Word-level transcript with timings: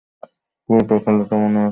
পুরানো 0.69 0.95
খেলাটা 1.03 1.35
মনে 1.43 1.59
আছে? 1.59 1.69